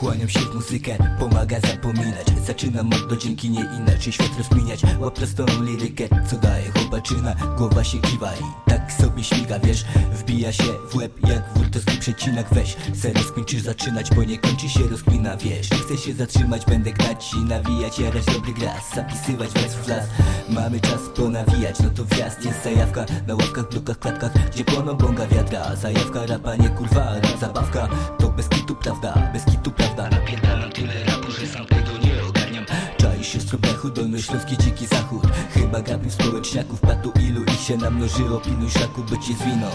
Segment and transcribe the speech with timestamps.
[0.00, 2.26] Pochłaniam się w muzykę, pomaga zapominać.
[2.46, 7.34] Zaczynam od do dzięki nie inaczej świat rozkminiać Łap prostą lirykę, co daje chłopaczyna.
[7.56, 9.84] Głowa się kiwa i tak sobie śmiga, wiesz?
[10.12, 12.46] Wbija się w łeb jak wurtowski przecinak.
[12.52, 15.70] Weź, se rozkończysz zaczynać, bo nie kończy się rozkmina, wiesz?
[15.70, 20.04] Nie chcę się zatrzymać, będę grać i nawijać Jarać dobry glas, zapisywać wers w las
[20.48, 23.06] Mamy czas ponawijać, no to wjazd jest zajawka.
[23.26, 25.76] Na ławkach, blokach, klatkach, gdzie płoną bąga wiadra.
[25.76, 27.88] Zajawka, rapa, nie kurwa, rap, zabawka.
[28.18, 32.64] To bez kitu prawda, bez kitu prawda Napierdalam tyle rapu, że sam tego nie ogarniam.
[32.98, 35.22] Czaisz się z tropechu, dolnośląski dziki zachód.
[35.54, 38.40] Chyba gapił społeczniaków, patu ilu ich się namnożyło.
[38.40, 39.70] Pilnuj szaku, by ci zwiną.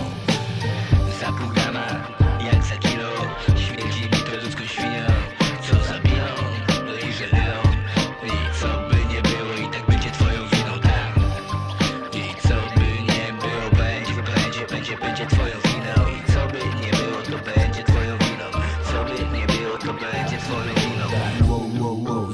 [1.22, 1.86] Za pół grama,
[2.52, 3.10] jak za kilo
[3.48, 5.33] Śmierdzi mi to ludzką świnią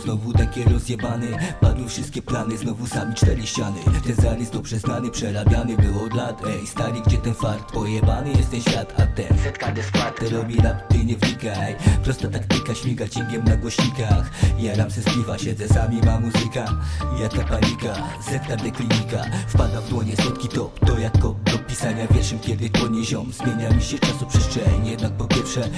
[0.10, 1.28] znowu takie rozjebany
[1.62, 3.80] Padły wszystkie plany, znowu sami cztery ściany.
[4.04, 6.42] Ten zarys dobrze znany, przerabiany był od lat.
[6.48, 7.72] Ej, stary, gdzie ten fart?
[7.72, 11.76] Pojebany jest ten świat, a ten Setka skład, ty robi rap, ty nie wnikaj.
[12.04, 14.32] Prosta taktyka, śmiga cięgiem na głośnikach.
[14.60, 16.66] Jaram se z siedzę sami, ma muzyka.
[17.20, 17.96] Jaka panika,
[18.32, 23.06] zetka deklinika Wpada w dłonie słodki top, to jak kop do pisania wierszem Kiedy płonie
[23.06, 25.70] ziom, zmienia mi się czasoprzestrzeń Jednak po pierwsze,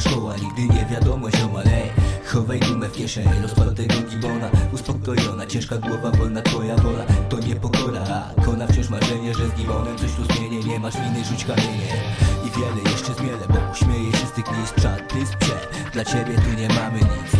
[0.00, 1.90] szkoła, nigdy nie wiadomo ziomal, ej
[2.32, 4.50] Chowaj dumę w kieszeń, rozpal tego gibona.
[4.72, 7.04] Uspokojona, ciężka głowa, wolna twoja wola.
[7.28, 10.94] To nie pokora, a kona wciąż marzenie Że z gibonem coś tu zmienię, nie masz
[10.94, 11.94] winy, rzuć kamienie.
[12.46, 15.58] I wiele jeszcze zmielę, bo uśmieję się z tych miejsc Czad, ty sprze,
[15.92, 17.32] dla ciebie tu nie mamy nic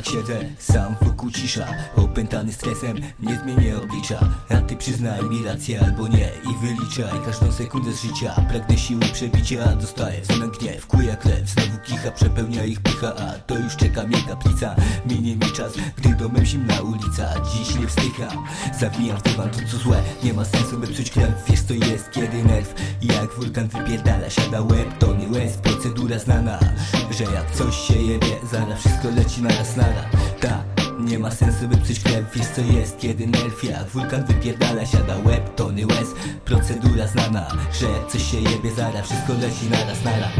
[0.00, 1.66] tak siedzę, sam wokół cisza
[1.96, 4.20] Opętany stresem, nie zmienię oblicza.
[4.48, 8.34] A ty przyznaj mi rację albo nie I wyliczaj każdą sekundę z życia.
[8.48, 11.69] Pragnę siły przebicia, dostaję w zamian gniew Kuja krew, znowu
[12.00, 14.76] kicha, przepełnia ich pycha A to już czeka mnie kaplica.
[15.06, 17.34] Minie mi czas, gdy domem zimna ulica.
[17.52, 18.44] Dziś nie wstycham,
[18.80, 20.02] zawijam w dywan to co złe.
[20.24, 22.74] Nie ma sensu by psuć krew, wiesz to jest kiedy nerw.
[23.02, 25.56] Jak wulkan wypierdala, siada łeb, to nie łez.
[25.56, 26.58] Procedura znana,
[27.10, 30.04] że jak coś się jebie Zaraz wszystko leci na raz nara
[30.40, 30.64] Ta,
[31.00, 33.64] nie ma sensu by psuć krew, wiesz co jest kiedy nerw.
[33.64, 36.08] Jak wulkan wypierdala, siada łeb, tony łez.
[36.44, 40.30] Procedura znana, że jak coś się jebie Zaraz wszystko leci na raz nara